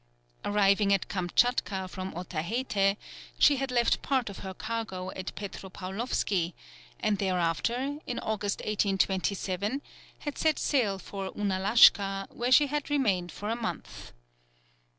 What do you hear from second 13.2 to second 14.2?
for a month.